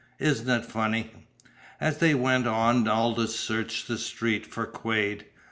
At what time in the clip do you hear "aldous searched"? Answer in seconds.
2.87-3.87